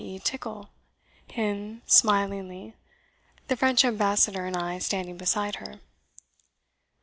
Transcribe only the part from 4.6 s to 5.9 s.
standing beside her."